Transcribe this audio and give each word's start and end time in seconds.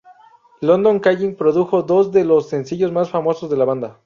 London 0.63 0.99
Calling 0.99 1.35
produjo 1.35 1.83
dos 1.83 2.11
de 2.11 2.25
los 2.25 2.49
sencillos 2.49 2.91
más 2.91 3.11
famosos 3.11 3.51
de 3.51 3.57
la 3.57 3.65
banda. 3.65 3.99